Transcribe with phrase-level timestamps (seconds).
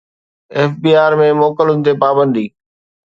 [0.57, 2.45] F B R ۾ موڪلن تي پابندي